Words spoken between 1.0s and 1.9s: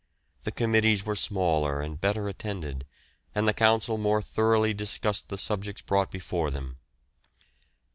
were smaller